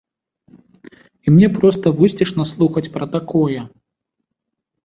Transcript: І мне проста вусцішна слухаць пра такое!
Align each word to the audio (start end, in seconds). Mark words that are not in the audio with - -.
І 1.25 1.33
мне 1.33 1.47
проста 1.59 1.93
вусцішна 1.99 2.43
слухаць 2.53 2.85
пра 2.97 3.05
такое! 3.17 3.61